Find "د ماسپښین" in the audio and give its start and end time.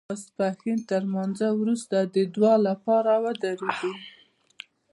0.01-0.79